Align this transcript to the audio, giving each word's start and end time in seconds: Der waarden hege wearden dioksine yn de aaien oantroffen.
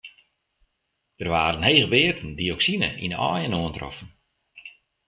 Der 1.19 1.29
waarden 1.35 1.65
hege 1.67 1.87
wearden 1.95 2.31
dioksine 2.39 2.89
yn 3.03 3.13
de 3.13 3.17
aaien 3.27 3.57
oantroffen. 3.61 4.07